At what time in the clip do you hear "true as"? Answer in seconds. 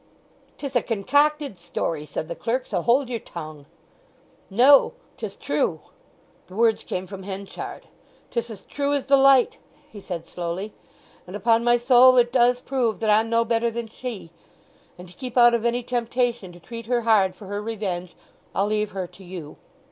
8.61-9.05